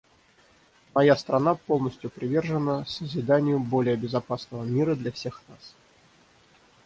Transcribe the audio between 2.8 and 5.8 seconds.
созиданию более безопасного мира для всех нас.